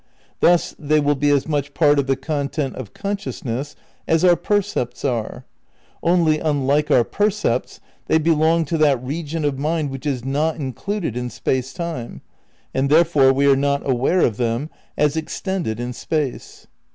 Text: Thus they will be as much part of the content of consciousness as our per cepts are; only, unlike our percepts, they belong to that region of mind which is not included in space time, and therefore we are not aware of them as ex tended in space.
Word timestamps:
Thus 0.39 0.73
they 0.79 0.99
will 0.99 1.13
be 1.13 1.29
as 1.29 1.47
much 1.47 1.75
part 1.75 1.99
of 1.99 2.07
the 2.07 2.15
content 2.15 2.75
of 2.75 2.91
consciousness 2.91 3.75
as 4.07 4.25
our 4.25 4.35
per 4.35 4.59
cepts 4.61 5.05
are; 5.07 5.45
only, 6.01 6.39
unlike 6.39 6.89
our 6.89 7.03
percepts, 7.03 7.79
they 8.07 8.17
belong 8.17 8.65
to 8.65 8.79
that 8.79 9.03
region 9.03 9.45
of 9.45 9.59
mind 9.59 9.91
which 9.91 10.07
is 10.07 10.25
not 10.25 10.55
included 10.55 11.15
in 11.15 11.29
space 11.29 11.71
time, 11.71 12.21
and 12.73 12.89
therefore 12.89 13.31
we 13.31 13.45
are 13.45 13.55
not 13.55 13.87
aware 13.87 14.21
of 14.21 14.37
them 14.37 14.71
as 14.97 15.15
ex 15.15 15.39
tended 15.39 15.79
in 15.79 15.93
space. 15.93 16.65